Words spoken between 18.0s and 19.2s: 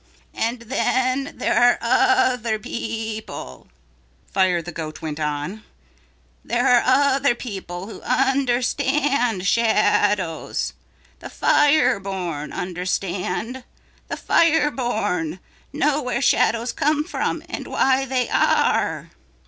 they are.